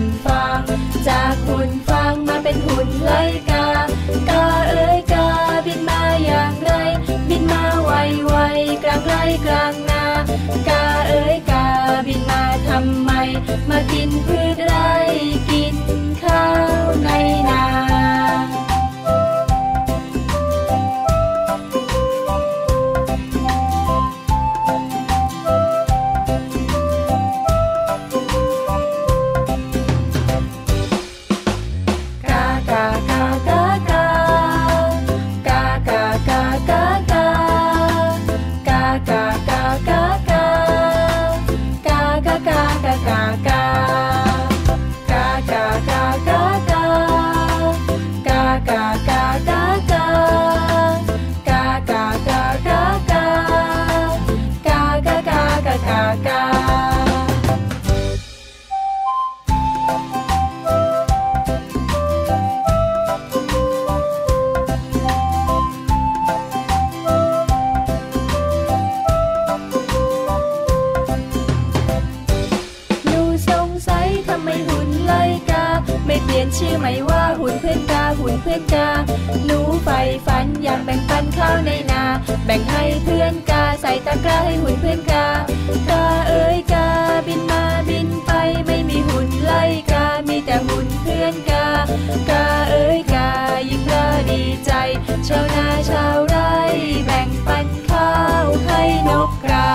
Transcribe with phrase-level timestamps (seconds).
[0.00, 0.62] ่นฟาง
[1.08, 3.12] จากหุ่นฟางมาเป็นหุ่นไร
[3.50, 3.66] กา
[4.28, 5.26] กาเอ้ยกา
[5.66, 6.72] บินมาอย่างไร
[7.28, 7.90] บินมาไว
[8.26, 8.34] ไว
[8.84, 9.14] กลางไร
[9.46, 10.04] กลางนา
[10.68, 11.66] กาเอ้ยกา
[12.06, 13.10] บินมาทำไม
[13.70, 14.49] มากินพืช
[76.56, 78.88] ชื่อใหม่ว่าหุ่นเพื่อนกาหุ่นเพื่อนกา
[79.46, 82.02] หนูใฝ่ฝันอยากแบ่งปันข้าวในนา
[82.46, 85.26] แบ่งให้เพื่อนกาใส่ตะกร้าให้หุ่นเพื่อนกา
[85.90, 86.86] กาเอ้ยกา
[87.26, 88.30] บินมาบินไป
[88.66, 89.62] ไม่มีหุ่นไล่
[89.92, 91.66] กา มีแต่หุ่นเพื่อนกา
[92.30, 93.28] กาเอ้ยกา
[93.68, 94.72] ยิ่งกาดีใจ
[95.26, 96.54] ชาวนาชาวไร่
[97.06, 98.12] แบ่งปันข้า
[98.44, 99.68] วให้นกกา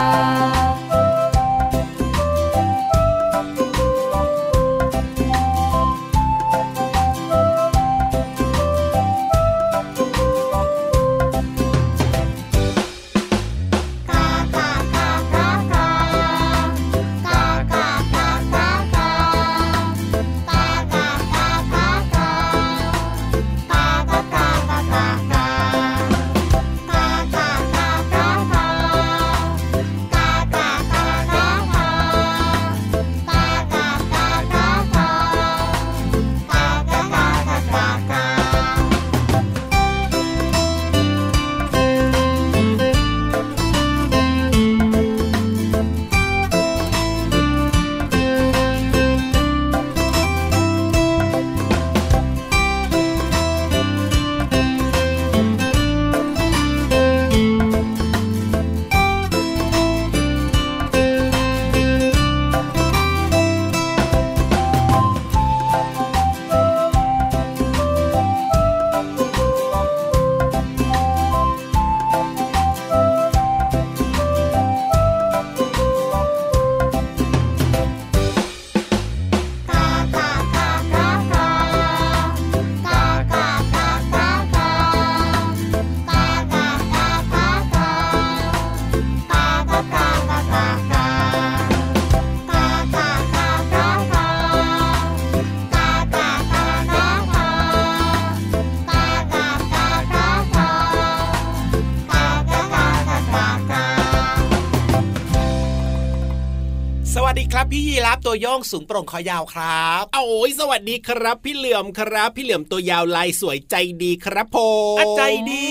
[108.41, 114.57] โยงสูงโปร่งคอยาวครับโอ้ยสวัสดีครับ พี่เหลื่อมครับ พี่เหลื่อมตัวยาวลายสวยใจดีครับผ
[114.95, 115.65] มอาใจดี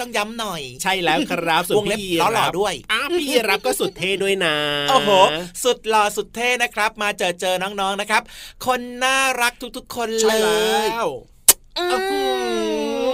[0.00, 4.54] ต้องย้ำหน่อย ใช่แล้วครับส่วนวงเล็บพี่ยีล้อรับหล่อด้วยอ้าพี่ยีรับก็สุดเท่ด้วยนะ
[4.90, 5.10] โอ้โห
[5.64, 8.22] สุดหล่อสุดเท่นะครับ มาเจอเจอน้องๆนะครับ
[8.66, 11.08] คนน่ารักทุกๆ คนเลใช่แล้ยว
[11.78, 12.20] อื้อหื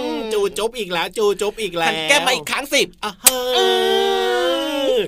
[0.09, 3.41] อจูจบอีกแล้ว จูจบอีกแล้วหันแก้มมาอีกครั้งสิบอะเฮ้
[4.55, 4.56] ย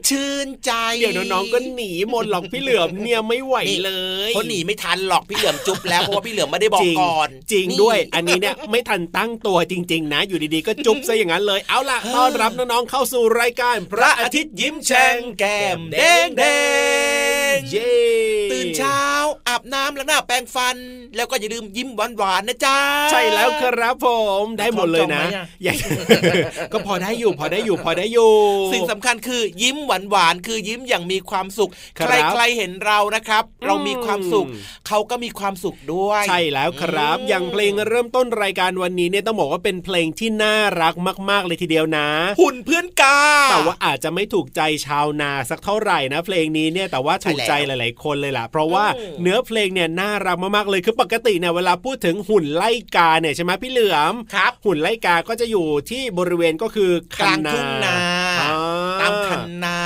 [0.09, 3.55] ชื่นใจ เดี๋ยวน้องๆก็หนีหมดหรอกพี่เหลื่อมเนี่ยไม่ไหว
[3.85, 3.91] เล
[4.29, 16.43] ยเขาหนีไม่ทันหรอกพี่เหลือมจุ๊บแล้วเพราะว่าพี่เหลือมไม่ได้บอกจริงก่อน จริงนี่ด้วย อันนี้เนี่ยไม่ทันตั้งตัวจริง ๆ นะ อยู่ดีๆก็จุ๊บซะอย่างนั้นเลย เอาล่ะต้อนรับน้องๆเข้าสู่รายการพพระระอาอาทิทิตตย์ย์ยิ้ยิ้มมแฉ่แฉ่งงแก้แก้มมแดแดงงแดแด
[17.53, 17.93] งงเย้
[18.51, 19.01] ตื่นเช้า
[19.47, 20.77] อาบน้ำแล้วหน้าแปรงฟัน
[21.15, 22.77] แล้วก็อย่าลืมยิ้มหวานๆนะจ๊ะ
[23.11, 24.07] ใช่แล้วครับผ
[24.41, 25.77] มได้หมดเลยนะจองไหมอะอย่าง
[26.73, 28.31] ก็พอได้อยู่พอได้อยู่พอได้อยู่
[28.73, 40.93] สิ่งสำคัญคือยิ้มหวานๆคือยิ้มอย่างมีความสุขครัใบครๆเห็นเรานะครับ เรามีความสุขอืมเขาก็มีความสุขด้วย ใช่แล้วครับอืมอย่างเพลงเริ่มต้นรายการวันนี้เนี่ยต้องบอกว่าเป็นเพลงที่น่ารัก
[41.29, 42.07] มาก ๆเลยทีเดียวนะ
[42.41, 43.19] หุ่นเพื่อนกา
[43.51, 56.91] แต่ว่าอาจจะไม่ถูกใจชาวนาสักเท่าไหร่นะ เพลงนี้เนี่ยแต่ว่าถูกใจใช่หแล้วลาย ๆ คนเลยล่ะ เพราะว่าอืมเนื้อเพลงเนี่ยน่ารักมากๆเลยคือปกติเนี่ยเวลาพูดถึงหุ่นไล่กาเนี่ยใช่ไหมพี่เหลือมครับหุ่นไล่กาก็จะอยู่ที่บริเวณก็คือ
[57.21, 57.95] กลางทุ่งนา
[58.39, 58.47] อ่
[58.99, 59.79] ตามคันนา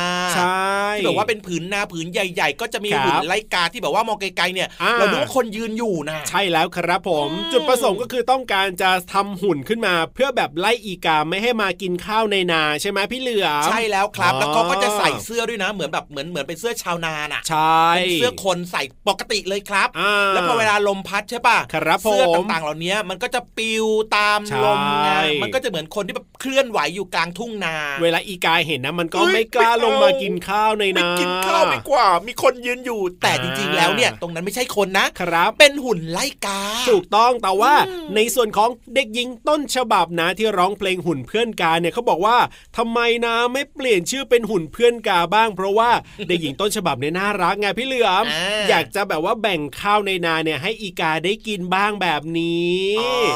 [1.04, 23.86] ที่แบบว่าเป็นผืนนาผืนใหญ่ ๆ ก็จะมีครับหุ่นไล่กาที่แบบว่ามองไกลๆเนี่ยอ่าเราดูว่าคนยืนอยู่นะ ใช่แล้วครับผมอืมจุดประสงค์ก็คือต้องการจะทำหุ่นขึ้นมา เพื่อแบบไล่อีกาไม่ให้มากินข้าวในนาใช่ไหมพี่เหลือมใช่แล้วครับอ๋อแล้วเขาก็จะใส่เสื้อด้วยนะ เหมือนแบบเหมือนเหมือนเป็นเสื้อชาวนาน่ะใช่เป็นเสื้อคนใส่ปกติเลยครับอ่าแล้วพอเวลาลมพัดใช่ป่ะครับเสื้อผมต่างๆเหล่านี้มันก็จะปลิว
[24.16, 25.12] ตามใช่ลมไง
[25.44, 42.38] มันก็จะเหมือนคนที่แบบเคลื่อนไหวอยู่กลางทุ่งนา เวลาอีกาเห็นนะ มันก็เฮ้ยไม่กล้าไม่เอาลงมากินข้าวในไปนากินข้าวดีกว่า มีคนยืนอยู่ แต่อ่าจริงๆแล้วเนี่ย ตรงนั้นไม่ใช่คนนะครับ เป็นหุ่นไล่กา ถูกต้องแต่ว่าอืมในส่วนของเด็กหญิงต้นฉบับนะที่ร้องเพลงหุ่นเพื่อนกาเนี่ยเขาบอกว่า
[42.78, 45.90] ทำไมนะไม่เปลี่ยนชื่อเป็นหุ่นเพื่อนกาบ้าง เพราะว่า
[46.30, 52.84] เด็กหญิงต้นฉบับเนี่ยน่ารักไงพี่เหลือมอ่าอยากจะแบบว่าแบ่งข้าวในนาเนี่ยให้อีกาได้กินบ้างแบบนี้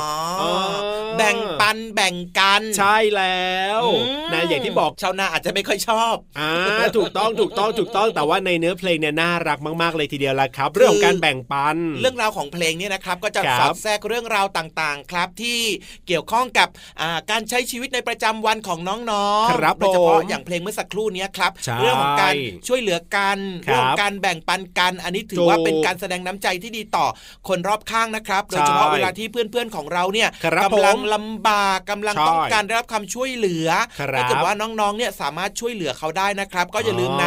[0.04, 0.74] อ๋อเออ
[1.18, 6.52] แบ่งปันแบ่งกัน ใช่แล้วอืมนะอย่างที่บอกชาวนาอาจจะไม่ค่อยชอบอ่า
[6.98, 15.60] ถูกต้องถูกต้องถูกต้องแต่ว่าในเนื้อเพลงเนี่ยน่ารักมาก ๆ เลยทีเดียวละครับ เรื่องของการแบ่งปัน เรื่องราวของเพลงเนี่ยนะครับก็จะครับสอดแทรกเรื่องราวต่างๆ ครับที่
[16.08, 16.68] เกี่ยวข้องกับ
[17.02, 18.80] อ่าการใช้ชีวิตในประจำวันของ
[19.12, 22.34] น้องๆครับโดยเฉพาะผมอย่างเพลงเมื่อสักครู่เนี้ยครับใช่เรื่องของการ
[22.68, 27.06] ช่วยเหลือกันครับเรื่องของการแบ่งปันกัน อันนี้ถือถูกว่าเป็นการแสดงน้ำใจที่ดีต่อ
[27.48, 37.26] คนรอบข้างนะครับโดยเฉพาะใช่เวลาที่เพื่อนๆของเราเนี่ยครับกำลังผมลำบากกำลังใช่ต้องการได้รับคำช่วยเหลือครับถ้าเกิดว่าน้องๆเนี่ยสามารถช่วยเหลือเขาได้นะครับ ก็อย่าลืมน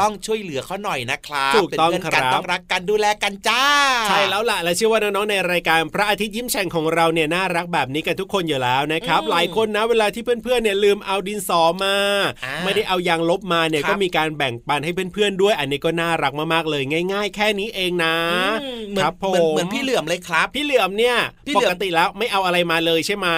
[0.00, 3.64] ต้องช่วยเหลือเขาหน่อยนะครับถูกเป็นต้องเพื่อนกันครับต้องรักกันดูแลกันจ้า
[4.08, 11.96] ใช่แล้วล่ะและเชื่อว่าน้องๆในรายการพระอาทิตย์ยิ้มแฉ่งของเราเนี่ยน่ารักแบบนี้กันทุกคนอยู่แล้วนะครับอืมหลายคนนะเวลาที่เพื่อนๆเนี่ยลืมเอาดินสอมา
[12.44, 16.82] อ่าไม่ได้เอายางลบมาเนี่ยครับก็มีการแบ่งปันให้เพื่อนๆด้วย อันนี้ก็น่ารักมากๆเลย
[17.12, 18.16] ง่าย ๆ แค่นี้เองนะ
[18.62, 21.16] อืมเหมือนครับผเหมือนมเหมือนพี่เหลือมเลยครับ พี่เหลือมเนี่ย
[21.46, 23.28] พี่เหปลือมกติแล้วไม่เอาอะไรมาเลยใช่ไหม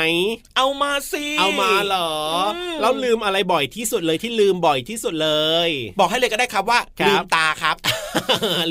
[0.56, 2.10] เอามาสิเอามาเหรอ
[2.46, 5.30] อมแล้วลืมอะไรบ่อยที่สุดเลยที่ลืมบ่อยที่สุดเล
[5.68, 7.76] ยบอกให้เลยก็ได้ครับว่าครับลืมตาครับ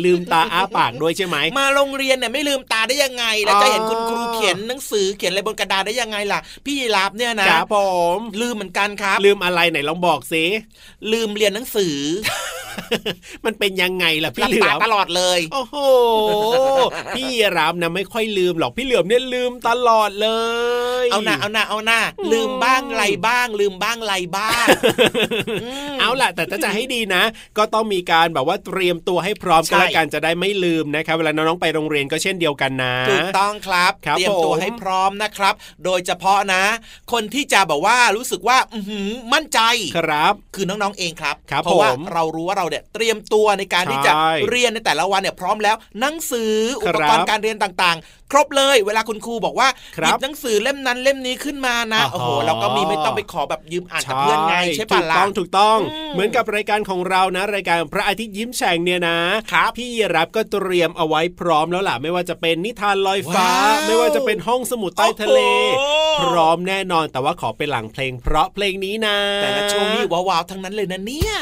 [0.05, 7.77] ลืมตาอ้าปากด้วยใช่ไหมมาโรงเรียนเนี่ยไม่ลืมตาได้ยังไง แล้วอ๋อจะเห็นคุณครูเขียนหนังสือเขียนอะไรบนกระดาษได้ยังไงล่ะ พี่ยีราฟเนี่ยนะครับผ
[8.15, 10.43] มลืมเหมือนกันครับ ลืมอะไรไหนลองบอกสิ
[11.11, 11.95] ลืมเรียนหนังสือ
[13.45, 15.77] มันเป็นยังไงล่ะหพี่ลับเหลืตาอมตลอดเลย โอ้โห
[17.15, 17.27] พี่
[17.57, 20.29] รามนะไม่ค่อยลืมหรอกพี่เหลือมเนี่ยลืมตลอดเล
[21.03, 21.99] ย เอาหน้าเอาหน้าเอาหน้า
[22.31, 24.65] ลืมบ้างไรบ้าง ลืมบ้างไรบ้าง
[25.91, 27.23] มเอาล่ะ แต่ถ้าจะให้ดีนะ
[27.57, 35.53] ก็ต้องมีการแบบว่าเตรียมตัวให้พร้อมใช่กันละกันจะได้ไม่ลืมนะครับเวลาน้องๆไปโรงเรียนก็เช่นเดียวกันนะถูกต้องครับครับเตรียมตัวผมให้พร้อมนะครับ
[35.85, 36.63] โดยเฉพาะนะ
[37.11, 39.59] คนที่จะแบบว่ารู้สึกว่าอื้อหือมั่นใจ
[39.97, 59.17] ครับ คือน้องๆเองครับครับเพราะว่าผมเรารู้ว่าเราเนี่ยเตรียมตัวในการที่จะใช่เรียนในแต่ละวันเนี่ยพร้อมแล้ว หนังสืออุปกรครัณ์บการเรียนต่างๆ ครบเลย เวลาคุณครูบอกว่าครัหบยิบหนังสือเล่มนั้นเล่มนี้ขึ้นมานะอ๋อโอ้โหเราก็มีไม่ต้องไปขอแบบยืมอ่านกับเพื่อนไงใช่ปะถูกล่ะต้องถูกต้องอืมเหมือนกับรายการของเรานะ รายการพระอาทิตย์ยิ้มแฉ่งเนี่ยนะ
[59.51, 65.39] ครับพี่รับก็เตรียมเอาไว้พร้อมแล้วล่ะไม่ว่าจะเป็นนิทานลอยฟ้าว้าวไม่ว่าจะเป็นห้องสมุดใต้ทะเล
[65.77, 71.33] โอ้โหพร้อมแน่นอนแต่ว่าขอเป็นหลังเพลงเพราะเพลงนี้นะ แต่ละช่วงนี้ว้าวๆทั้งนั้นเลยนะเนี่ย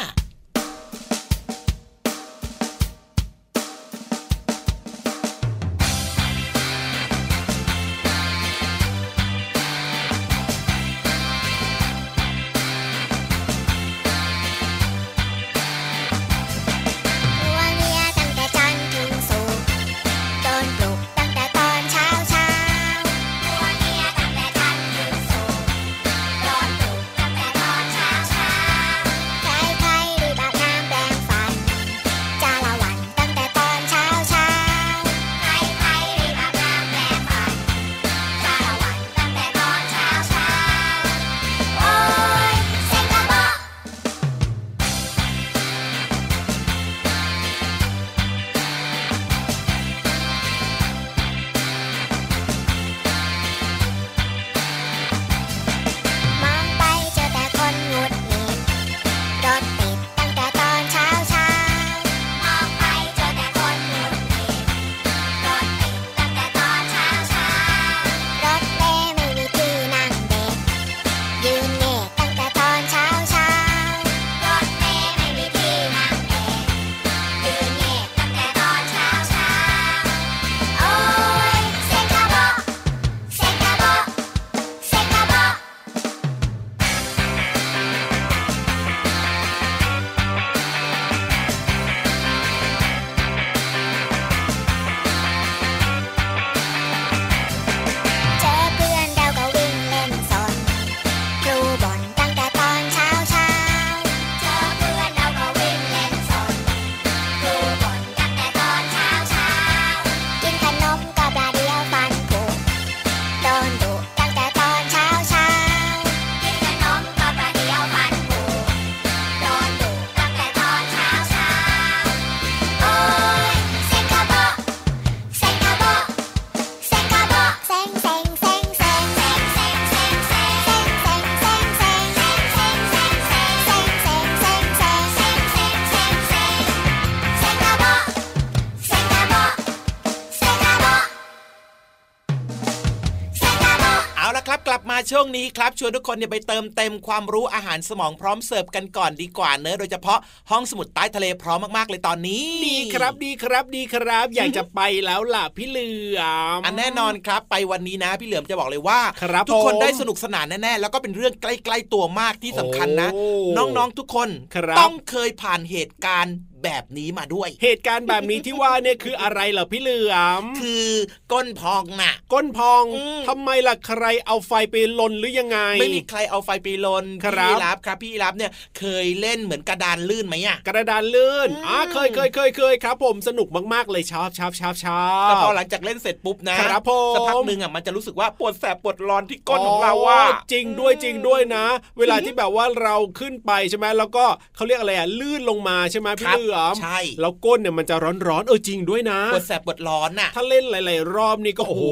[145.06, 145.15] muchachos.
[145.36, 150.18] นี้ครับชวนทุกคนเนี่ยไปเติมเต็มความรู้อาหารสมองพร้อมเสิร์ฟกันก่อนดีกว่าเนอะโดยเฉพาะ
[150.50, 156.20] ห้องสมุดใต้ทะเลพร้อมมากๆเลยตอนนี้ ดีครับดีครับดีครับ อยากจะไปแล้วล่ะพี่เหลือ
[156.58, 163.26] มอันแน่นอนครับไปวันนี้นะ พี่เหลือมจะบอกเลยว่าครับทุกคนผมได้สนุกสนานแน่ๆแล้วก็เป็นเรื่องใกล้ๆตัวมากที่สำคัญนะโอ้
[163.56, 170.88] น้องๆทุกคนครับต้องเคยผ่านเหตุการณ์แบบนี้มาด้วย เหตุการณ์แบบนี้ที่ว่าเนี่ยคืออะไรเหรอพี่เหลือมคือ
[171.32, 190.20] ก้นพองน่ะ ก้นพองอืมทำไมล่ะใครเอาไฟไปลนหรือยังไง ไม่มีใครเอาไฟไปลนครับพี่รับครับพี่รับเนี่ยเคยเล่นเหมือนกระดานลื่นไหมอะกระดานลื่นอืมอ่าเคยเคยเคยเคยครับ ผมสนุกมากๆเลยชอบชอบชอบชอบแต่พอหลังจากเล่นเสร็จปุ๊บนะครับผมสักพักหนึ่งอะมันจะรู้สึกว่าปวดแสบปวดร้อนที่ก้นของเราว่า
[190.52, 191.64] จริงด้วยจริงด้วยนะ
[191.98, 194.24] เวลาที่แบบว่าเราขึ้นไปใช่ไหมแล้วก็
[194.56, 197.96] เขาเรียกอะไรอะลื่นลงมาใช่ไหมพี่ครับเหลือมใช่แล้วก้นเนี่ยมันจะ
[198.28, 201.84] ร้อนๆเออจริงด้วยนะปวดแสบปวดร้อนน่ะถ้าเล่นหลาย ๆ รอบนี่ก็โอ้โห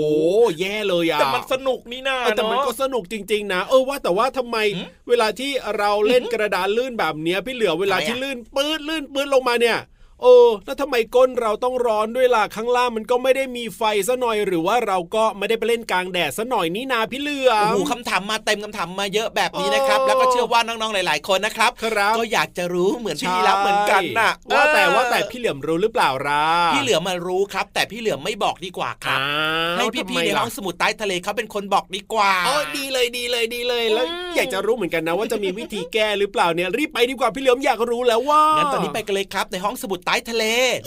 [0.61, 9.79] แย่เลยอะแต่มันสนุกนี่นาเออแต่มันก็เอะสนุกจริง ๆ นะ เออว่าแต่ว่าทำไมหืมเวลาที่เราเล่นกระดานลื่นแบบเนี้ยพี่เหลือเวลาทำไมอะที่ลื่นปื้ดลื่นปื้ดลงมาเนี่ย
[10.25, 29.29] เออ แล้วทำไมก้นเราต้องร้อนด้วยล่ะข้างล่างมันก็ไม่ได้มีไฟซะหน่อยหรือว่าเราก็ไม่ได้ไปเล่นกลางแดดซะหน่อยนี่นาพี่เหลือโอ้มโหคำถามมาเต็มคำถามมาเยอะแบบนี้นะครับโอ้แล้วก็เชื่อว่าน้องๆหลาย ๆ คนนะครับครับก็อยากจะรู้เหมือนพี่รับเหมือนกันน่ะใช่ว่าแต่เออว่าแต่พี่เหลือมรู้หรือเปล่าล่ะพี่เหลือมารู้ครับ แต่พี่เหลือไม่บอกดีกว่าครับอ้า
[29.75, 40.45] วให้พี่ทำไมๆในล่ะห้องสมุดใต้ทะเลเขาเป็นคนบอกดีกว่าโอ้ยดีเลยดีเลยดีเลย แล้วอืมอยากจะรู้เหมือนกันนะว่าจะมีวิธีแก้หรือเปล่าเนี่ยรีบไปดีกว่าพี่เหลือมอยากรู้แล้วว่างั้งั้นตอนนี้ไปกันเลยครับในห้องสมุดใต้ทะเล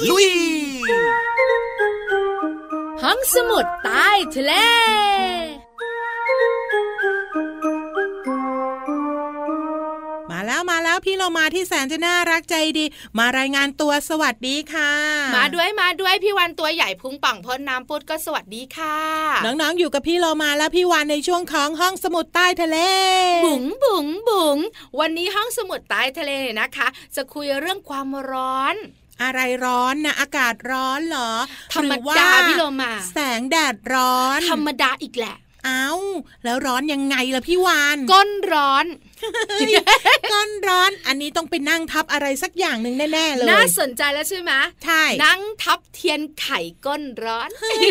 [0.10, 0.30] ลุย
[3.04, 4.54] ห้องสมุดใต้ทะเล
[10.32, 12.86] มาแล้วมาแล้วพี่เรามาที่แสนจะน่ารักใจดี
[13.18, 14.94] มารายงานตัวสวัสดีค่ะ
[15.38, 18.98] มาด้วยมาด้วยพี่วันตัวใหญ่พุงป่องพ่นน้ำปุดก็สวัสดีค่ะ
[19.46, 22.78] น้องๆอยู่กับพี่เรามาและพี่วานในช่วงของห้องสมุดใต้ทะเล
[23.46, 24.58] บุ๋งบุ๋งบุ๋ง
[25.00, 28.76] วันนี้ห้องสมุดใต้ทะเลเนี่ยนะคะ จะคุยเรื่องความร้อน
[29.24, 31.32] อะไรร้อนนะอากาศร้อนเหรอ
[31.74, 35.92] ธรรมหอว่ดาพี่โลมาแสงแดดร้อน ธรรมดาอีกแหละเอ้า
[36.44, 38.86] แล้วร้อนยังไงล่ะพี่วานก้นร้อน
[40.32, 44.52] ก้อนร้อนอันนี้ต้องไปนั่งทับอะไรสักอย่างหนึ่งแน่ๆเลยน่าสนใจแล้วใช่ไหม
[44.84, 47.50] ใช่นั่งทับเทียนไข่ก้นร้อน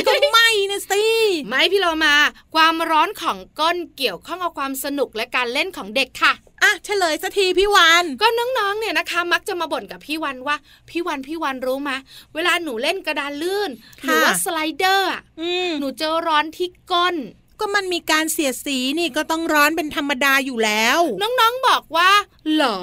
[0.09, 1.03] ก็ไม่นะสิ
[1.49, 2.17] ไม่พี่โลมา
[2.55, 6.33] ความร้อนของก้นเกี่ยวข้องกับความสนุกและการเล่นของเด็กค่ะ
[6.63, 10.57] อะเฉลยสักทีพี่วานก็น้องๆเนี่ยนะคะ มักจะมาบ่นกับพี่วันว่า
[10.91, 11.97] พี่วันพี่วันรู้มา
[12.35, 13.71] เวลาหนูเล่นกระดานลื่น
[14.03, 17.17] หรือว่าสไลเดอร์อะอืมหนูเจอร้อนที่ก้น
[17.61, 22.11] ก็มันมีการเสียดสีนี่ก็ต้องร้อนเป็นธรรมดาอยู่แล้ว น้องๆบอกว่า
[22.53, 22.81] เหรอ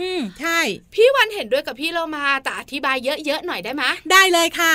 [0.00, 0.60] อืมใช่
[0.94, 4.74] พี่วันเห็นด้วยกับพี่เรามาแต่อธิบายเยอะๆหน่อยได้ไหมได้เลยค่ะ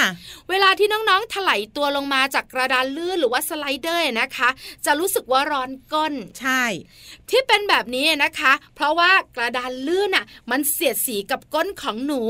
[0.50, 4.50] เวลาที่น้องๆถลายตัวลงมาจากกระดานลื่นหรือว่าสไลเดอร์นะคะ
[4.86, 6.64] จะรู้สึกว่าร้อนก้นใช่
[7.30, 12.22] ที่เป็นแบบนี้นะคะ เพราะว่ากระดานลื่นอะ มันเสียดสีกับก้นของหนู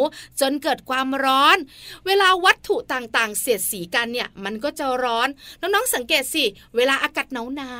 [0.42, 1.58] จนเกิดความร้อน
[2.06, 5.28] เวลาวัตถุต่างๆ เสียดสีกันเนี่ย มันก็จะร้อน
[5.62, 6.44] น้องๆสังเกตสิ
[6.76, 7.74] เวลาอากาศหนา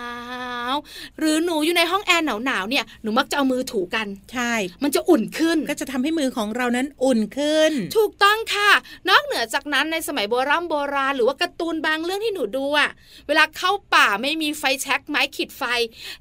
[0.74, 8.72] วๆหรือหนูอยู่ในห้องแอร์หนาวๆเนี่ยหนูมักจะเอามือถูกันใช่ มันจะอุ่นขึ้น ก็จะทำให้มือของเรานั้นอุ่นขึ้น ถูกต้องค่ะ
[9.10, 12.90] นอกเหนือจากนั้นในสมัยโบราณโบราณหรือว่าการ์ตูนบางเรื่องที่หนูดูอะ
[13.28, 15.64] เวลาเข้าป่าไม่มีไฟแช็กไม้ขีดไฟ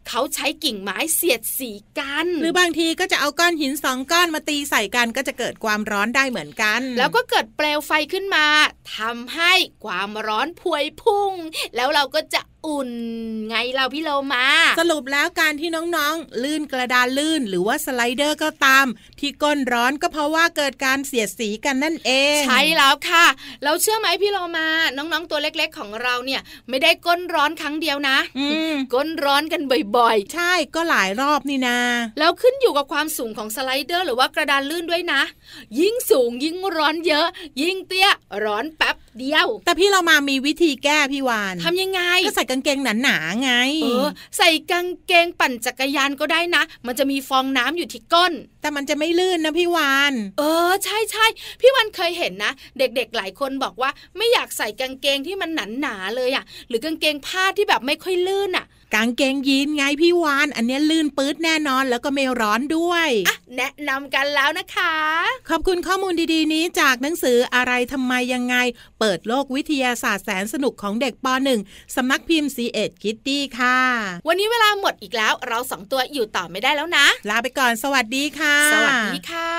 [0.09, 8.47] เขาใช้กิ่งไม้เสียดสีกัน หรือบางทีก็จะเอาก้อนหินสองก้อนมาตีใส่กันก็จะเกิดความร้อนได้เหมือนกัน แล้วก็เกิดเปลวไฟขึ้นมา
[8.97, 9.53] ทำให้
[9.85, 11.33] ความร้อนพวยพุ่ง
[11.77, 12.91] แล้วเราก็จะ อุ่น
[13.49, 14.47] ไงเราพี่โลมา
[14.81, 18.87] สรุปแล้วการที่น้องๆ ลื่นกระดานลื่นหรือว่าสไลเดอร์ก็ตาม
[19.21, 23.27] ที่ก้นร้อนก็เพราะว่าเกิดการเสียดสีกันนั่นเอง ใช่แล้วค่ะ
[23.65, 29.63] เราเชื่อไหมพี่โลมา น้องๆตัวเล็กๆของเราเนี่ย ไม่ได้ก้นร้อนครั้งเดียวนะอืมก้นร้อนกัน
[29.97, 35.23] บ่อยใช่ก็หลายรอบนี่นาๆแล้วขึ้นอยู่กับความสูงของสไลเดอร์ หรือว่ากระดานลื่นด้วยนะ
[35.81, 37.27] ยิ่งสูงยิ่งร้อนเยอะ
[37.63, 38.11] ยิ่งเตี้ย
[38.45, 48.33] ร้อนแป๊บเดียว แต่พี่เรามามีวิธีแก้พี่วานทำยังไงก็ใส่กางเกงหนาๆไง เออ ใส่กางเกงปั่นจักรยานก็ได้นะ มันจะมีฟองน้ำอยู่ที่ก้น
[48.67, 51.27] แต่มันจะไม่ลื่นนะพี่วานเออใช่ใช่
[51.61, 64.95] พี่วันเคยเห็นนะ เด็กๆหลายคนบอกว่าไม่อยากใส่กางเกงที่มันหนาหนาๆเลยอะ่ะ หรือกางเกงผ้าที่แบบไม่ค่อยลื่นอะ่ะกางเกงยีนไงพี่วาน อันเนี้ยลื่นปื๊ดแน่นอนแล้วก็ไม่ร้อนด้วยอะแนะนำกันแล้วนะคะ
[65.49, 68.57] ขอบคุณข้อมูลดีๆ นี้จากหนังสืออะไรทำไมยังไง
[69.01, 71.27] เปิดโลกวิทยาศาสตร์แสนสนุกของเด็กป
[71.63, 73.79] .1 สำนักพิมพ์ c ีเอ็ดคิตตี้ค่ะ
[74.29, 79.53] วันนี้เวลาหมดอีกแล้ว เราสองตัวอยู่ต่อไม่ได้แล้วนะ ลาไปก่อนสวัสดีค่ะสวัสดีค่ะ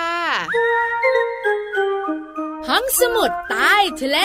[2.68, 4.20] ห้องสมุดใต้ทะเล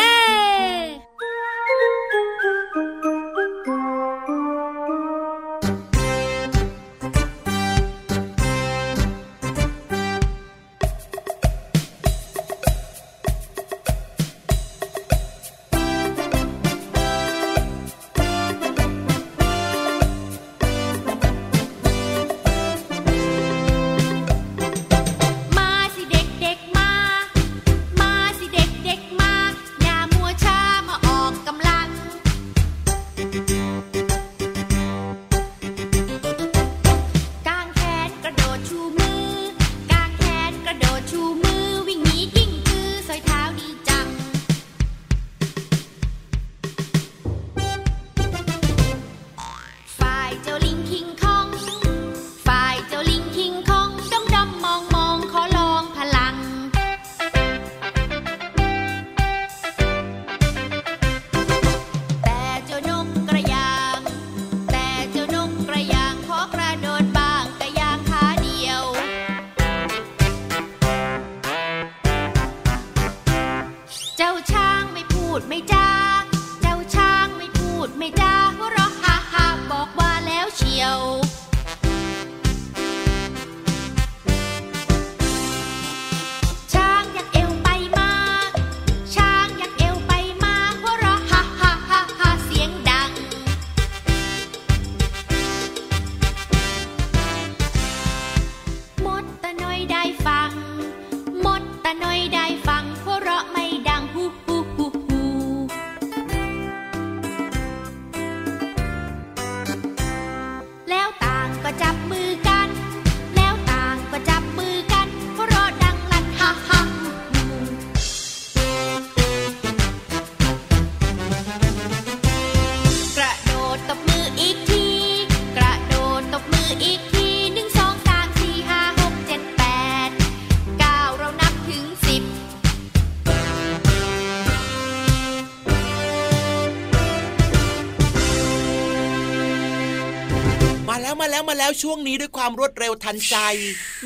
[141.82, 143.36] ช่วงนี้ด้วยความรวดเร็วทันใจ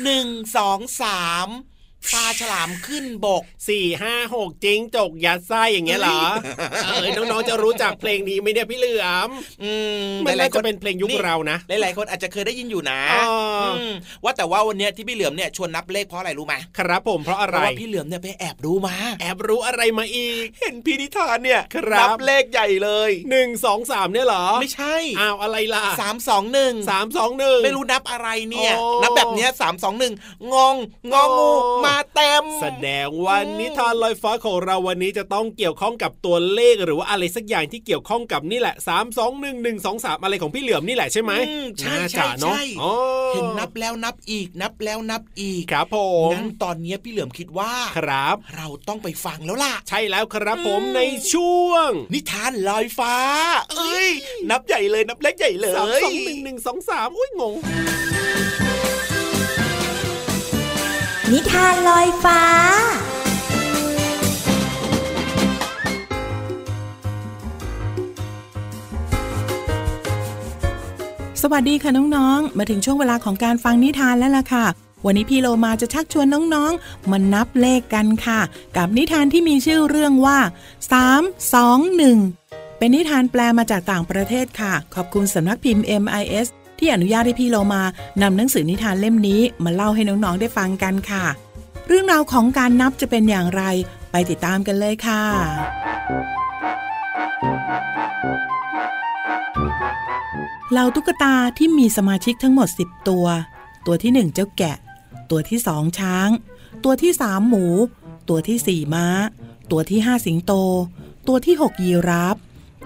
[0.03, 1.47] หนึ่งสองสาม
[2.13, 6.19] ปลาฉลามขึ้นบกสี่ห้าหกจิงจกยัดไส้อย่างเงี้ยเหรอ
[6.85, 9.29] เออน้องๆจะรู้จักเพลงนี้ไหมเนี่ยพี่เหลือม
[9.63, 9.71] อื
[10.09, 13.33] มมันหลาน่ายๆคจะเป็นเพลงยุคเรานะหลายๆคนอาจจะเคยได้ยินอยู่นะอ๋อ
[13.77, 13.93] อืม
[14.23, 30.13] ว่าแต่ว่าวันเนี้ยที่พี่เหลือมเนี่ยชวนนับเลขเพราะอะไรรู้ไหมครับผมเพราะอะเพไรราะว่าพี่เหลือมเนี่ยไปแอบรู้มา แอบรู้อะไรมาอีก เห็นพี่นิทานเนี่ยครับนับเลขใหญ่เลยหนึ่งสองสามเนี่ยเหรอไม่ใช่อ้าวอะไรล่ะสามสองหนึ่งสามสองหนึ่งไม่รู้นับอะไรเนี่ยโอ้นับแบบเนี้ยสามสองหนึ่ง
[30.53, 30.75] งง
[31.13, 42.93] งองูโอ้มาเต็ม แสดงว่านิทานลอยฟ้าของเราวันนี้จะต้องเกี่ยวข้องกับตัวเลขหรือว่าอะไรสักอย่างที่เกี่ยวข้องกับนี่แหละสามสองหนึ่งหนึ่งสองสามอะไรของพี่เหลือมนี่แหละใช่ไหมอืมใช่น่าใช่จะเนาะใช่อ๋อ
[43.33, 51.01] เห็นนับแล้วนับอีกนับแล้วนับอีกครับผมงั้นตอนเนี้ยพี่เหลือมคิดว่าครับ เราต้องไปฟังแล้วล่ะ ใช่แล้วครับผมใน
[51.33, 53.15] ช่วง นิทานลอยฟ้า
[53.71, 54.09] เอ้ย
[54.49, 57.55] นับใหญ่เลยนับเล็กใหญ่เลยสามสองหนึ่งหนึ่งสองสามอุ้ยงง
[61.33, 62.41] นิทานลอยฟ้า
[71.41, 74.65] สวัสดีค่ะน้องๆ มาถึงช่วงเวลาของการฟังนิทานแล้วล่ะค่ะ
[75.05, 78.39] วันนี้พี่โลมาจะชักชวนน้องๆ มานับเลขกันค่ะ
[78.77, 80.39] กับนิทานที่มีชื่อเรื่องว่า
[81.01, 86.47] 3 2 1 เป็นนิทานแปลมาจากต่างประเทศค่ะ ขอบคุณสำนักพิมพ์ MIS
[86.79, 87.83] ที่อนุญาตให้พี่โลมา
[88.21, 91.25] นำหนังสือนิทานเล่มนี้มาเล่าให้น้องๆได้ฟังกันค่ะ
[91.87, 93.63] เรื่องราวของการนับจะเป็นอย่างไร
[94.11, 95.23] ไปติดตามกันเลยค่ะ
[100.71, 103.25] เหล่าตุ๊กตาที่มีสมาชิกทั้งหมด 10 ตัว
[103.85, 104.77] ตัวที่ 1 เจ้าแกะ
[105.31, 106.29] ตัวที่2ช้าง
[106.83, 107.65] ตัวที่3หมู
[108.29, 109.07] ตัวที่4ม้า
[109.71, 110.53] ตัวที่5สิงโต
[111.27, 112.35] ตัวที่6ยีราฟ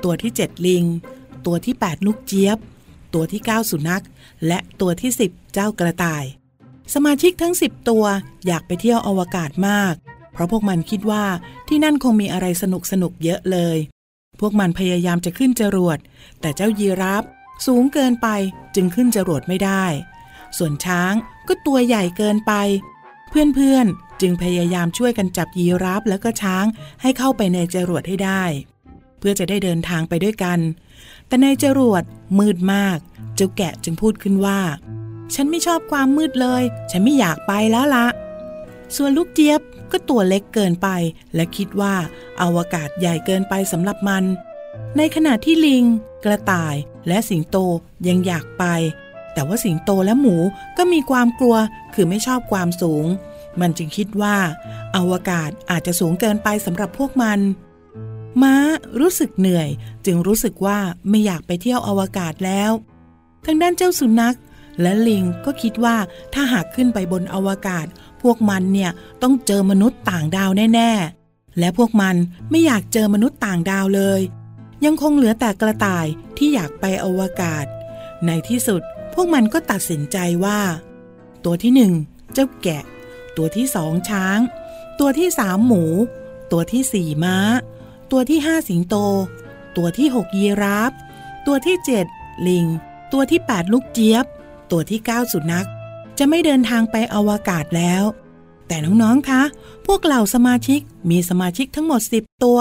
[0.04, 0.86] ตัวที่7ลิง
[1.46, 2.58] ตัวที่8ลูกเจี๊ยบ
[3.14, 4.04] ตัวที่ 9 สุนัข
[4.48, 6.24] และตัวที่ 10 เจ้ากระต่าย
[6.94, 8.06] สมาชิกทั้ง 10 ตัว
[8.48, 9.94] อยากไปเที่ยวอวกาศมาก
[10.34, 11.26] เพราะพวกมันคิดว่า
[11.68, 13.78] ที่นั่นคงมีอะไรสนุกสนุกเยอะเลย
[14.40, 15.98] พวกมันพยายามจะขึ้นจรวด
[16.42, 17.24] แต่เจ้ายีราฟ
[17.66, 18.28] สูงเกินไป
[18.76, 19.86] จึงขึ้นจรวดไม่ได้
[20.58, 21.14] ส่วนช้าง
[21.48, 22.54] ก็ตัวใหญ่เกินไป
[23.30, 26.66] เพื่อนๆจึงพยายามช่วยกันจับยีราฟแล้วก็ช้าง
[27.02, 28.44] ให้เข้าไปในจรวดให้ได้
[29.22, 30.60] เพื่อจะได้เดินทางไปด้วยกัน
[31.28, 32.04] แต่ในจรวด
[32.40, 32.98] มืดมาก
[33.36, 34.60] เจ้าแกะจึงพูดขึ้นว่า
[35.34, 38.08] ฉันไม่ชอบความมืดเลย ฉันไม่อยากไปแล้วละ
[38.96, 40.88] ส่วนลูกเจี๊ยบก็ตัวเล็กเกินไป
[41.36, 41.96] และคิดว่า
[42.42, 44.24] อาวกาศใหญ่เกินไปสำหรับมัน
[44.98, 45.84] ในขณะที่ลิง
[46.26, 46.76] กระต่าย
[47.08, 47.58] และสิงโต
[48.08, 48.66] ยังอยากไป
[49.34, 50.36] แต่ว่าสิงโตและหมู
[50.78, 51.56] ก็มีความกลัว
[51.94, 53.06] คือไม่ชอบความสูง
[53.62, 54.38] มันจึงคิดว่า
[54.96, 57.40] อาวกาศอาจจะสูงเกินไปสำหรับพวกมัน
[58.42, 58.56] ม้า
[59.00, 59.70] รู้สึกเหนื่อย
[60.06, 62.72] จึงรู้สึกว่าไม่อยากไปเที่ยวอวกาศแล้ว
[63.46, 64.38] ทางด้านเจ้าสุนัข
[64.82, 65.98] และลิงก็คิดว่า
[66.34, 67.86] ถ้าหากขึ้นไปบนอวกาศ
[68.22, 68.92] พวกมันเนี่ย
[69.22, 70.92] ต้องเจอมนุษย์ต่างดาวแน่
[71.26, 72.16] ๆ และพวกมัน
[72.50, 74.22] ไม่อยากเจอมนุษย์ต่างดาวเลย
[74.86, 76.06] ยังคงเหลือแต่กระต่าย
[76.38, 77.66] ที่อยากไปอวกาศ
[78.26, 78.82] ในที่สุด
[79.14, 80.60] พวกมันก็ตัดสินใจว่า
[81.46, 81.94] ตัวที่หนึ่ง
[82.34, 82.84] เจ้าแกะ
[83.38, 84.40] ตัวที่สองช้าง
[85.00, 85.84] ตัวที่สามหมู
[86.52, 87.38] ตัวที่สี่ม้า
[88.12, 88.96] ตัวที่ห้าสิงโต
[89.78, 90.92] ตัวที่หกยีราฟ
[91.48, 92.06] ตัวที่เจ็ด
[92.48, 92.66] ลิง
[93.14, 94.26] ตัวที่แปดลูกเจี๊ยบ
[94.72, 95.68] ตัวที่เก้าสุนัข
[96.18, 98.04] จะไม่เดินทางไปอวกาศแล้ว
[98.68, 99.44] แต่น้อง ๆ คะ
[99.86, 102.60] พวกเหล่าสมาชิกมีสมาชิกทั้งหมด 10 ตัว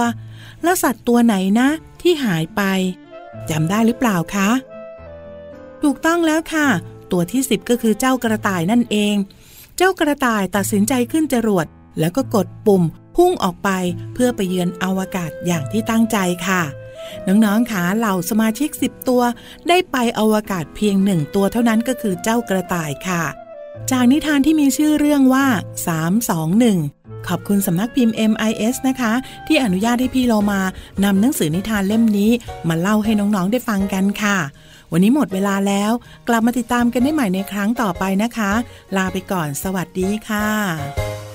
[0.63, 1.69] แล้วสัตว์ตัวไหนนะ
[2.03, 2.63] ที่หายไป
[3.51, 4.51] จำได้หรือเปล่าคะ
[5.83, 6.69] ถูกต้องแล้วค่ะ
[7.13, 9.17] ตัวที่ 10 ก็คือเจ้ากระต่ายนั่นเอง
[9.77, 11.67] เจ้ากระต่ายตัดสินใจขึ้นจรวด
[11.99, 12.83] แล้วก็กดปุ่ม
[13.17, 13.71] พุ่งออกไป
[14.15, 16.19] เพื่อไปเยือนอวกาศอย่างที่ตั้งใจ
[16.49, 16.63] ค่ะ
[17.27, 19.23] น้องๆคะเหล่าสมาชิก 10 ตัว
[19.69, 23.25] ได้ไปอวกาศเพียงหนึ่งตัวเท่านั้นก็คือเจ้ากระต่ายค่ะ
[23.91, 25.47] จากนิทานที่มีชื่อเรื่องว่า
[26.37, 29.13] 321 ขอบคุณสำนักพิมพ์ MIS นะคะ
[29.47, 30.61] ที่อนุญาตให้พี่โลมา
[31.05, 32.31] นำหนังสือนิทานเล่มนี้
[32.69, 34.39] มาเล่าให้น้องๆได้ฟังกันค่ะ
[34.93, 35.93] วันนี้หมดเวลาแล้ว
[36.29, 38.53] กลับมาติดตามกันได้ใหม่ในครั้งต่อไปนะคะ
[38.97, 41.30] ลาไปก่อน สวัสดีค่ะ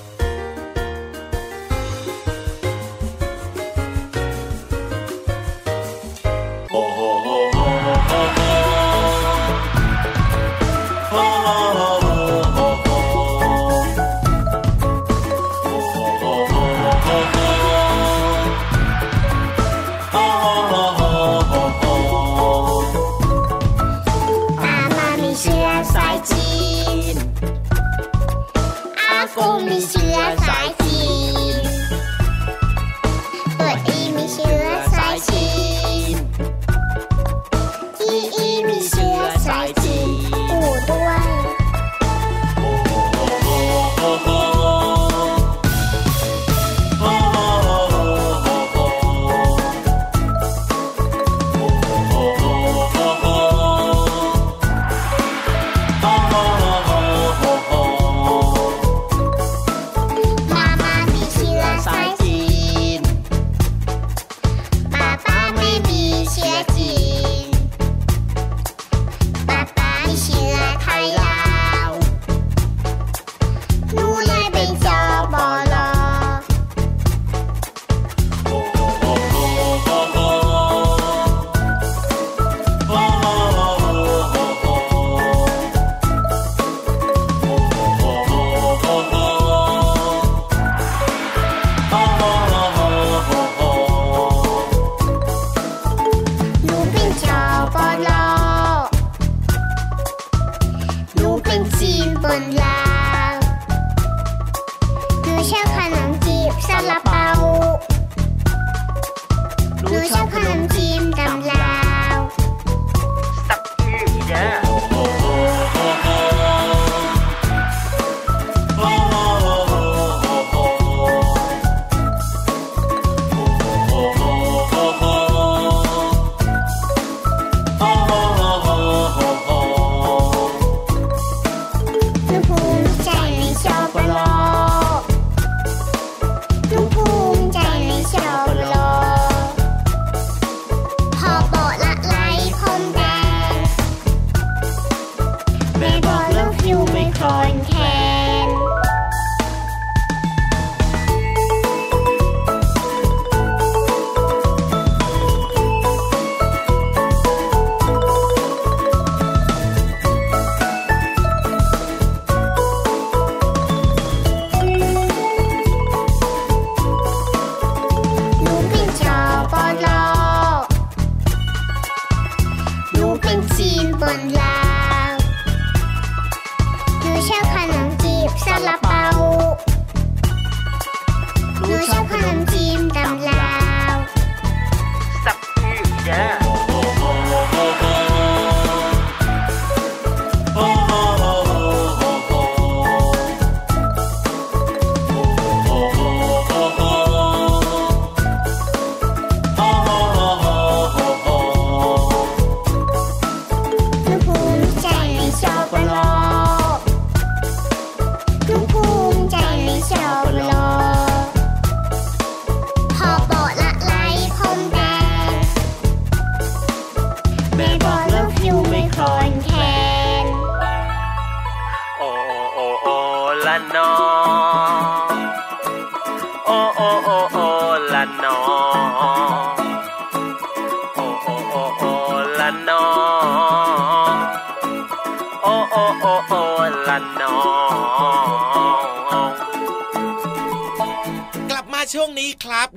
[232.46, 233.05] ละ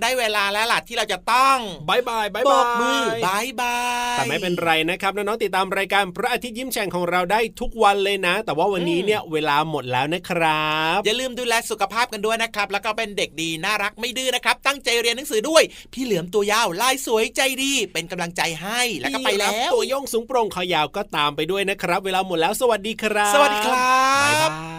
[0.10, 1.58] ได้เวลาแล้วล่ะที่เราจะต้อง
[1.90, 3.78] บายบายบายโบบากมือยบายบา
[4.16, 24.79] ยแต่ไม่เป็นไรนะครับน้องๆติดตามรายการพระอาทิตย์ยิ้มแฉ่งของเราได้ทุกวันเลยนะ แต่ว่าวันนี้เนี่ยเวลาหมดแล้วนะครับ อย่าลืมดูแลสุขภาพกันด้วยนะครับ แล้วก็เป็นเด็กดีน่ารักไม่ดื้อนะครับ ตั้งใจเรียนหนังสือด้วย พี่เหลือมตัวยาวลายสวยใจดี เป็นกำลังใจให้แล้วก็ไปแล้พี่รับวตัวโยงสูงโปร่งคอยาวก็ตามไปด้วยนะครับ เวลาหมดแล้วสวัสดีครับ สวัสดีครับ